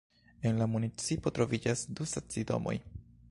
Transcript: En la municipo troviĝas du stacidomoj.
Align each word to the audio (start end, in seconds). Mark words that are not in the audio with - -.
En 0.49 0.57
la 0.61 0.67
municipo 0.75 1.33
troviĝas 1.39 1.85
du 1.99 2.09
stacidomoj. 2.15 2.77